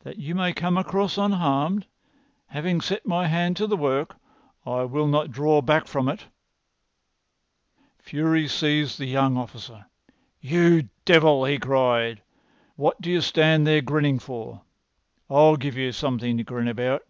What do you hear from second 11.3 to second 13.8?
he cried. "What do you stand